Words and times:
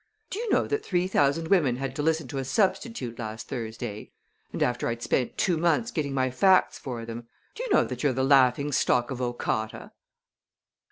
Do 0.31 0.39
you 0.39 0.49
know 0.51 0.65
that 0.65 0.83
three 0.83 1.05
thousand 1.05 1.49
women 1.49 1.75
had 1.75 1.95
to 1.95 2.01
listen 2.01 2.27
to 2.29 2.39
a 2.39 2.43
substitute 2.43 3.19
last 3.19 3.47
Thursday? 3.47 4.11
and 4.51 4.63
after 4.63 4.87
I'd 4.87 5.03
spent 5.03 5.37
two 5.37 5.57
months 5.57 5.91
getting 5.91 6.15
my 6.15 6.31
facts 6.31 6.79
for 6.79 7.05
them! 7.05 7.27
Do 7.53 7.61
you 7.61 7.69
know 7.71 7.83
that 7.83 8.01
you're 8.01 8.11
the 8.11 8.23
laughing 8.23 8.71
stock 8.71 9.11
of 9.11 9.21
Okata?" 9.21 9.91